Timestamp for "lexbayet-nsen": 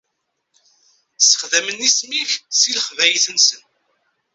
2.77-3.61